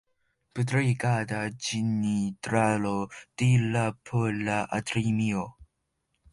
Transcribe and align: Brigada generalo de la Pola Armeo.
Brigada 0.59 1.41
generalo 1.67 2.95
de 3.43 3.53
la 3.77 3.87
Pola 4.11 4.59
Armeo. 4.81 5.49